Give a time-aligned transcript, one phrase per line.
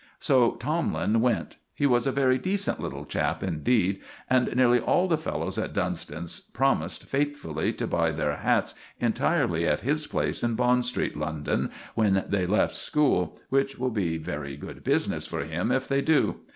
[0.17, 1.57] So Tomlin went.
[1.75, 6.39] He was a very decent little chap indeed, and nearly all the fellows at Dunston's
[6.39, 12.25] promised faithfully to buy their hats entirely at his place in Bond Street, London, when
[12.27, 16.37] they left school; which will be very good business for him if they do.